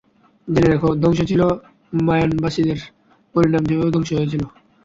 [0.47, 1.41] জেনে রেখো, ধ্বংস ছিল
[1.99, 2.79] মায়ানবাসীদের
[3.35, 4.43] পরিণাম যেভাবে ধ্বংস হয়েছিল।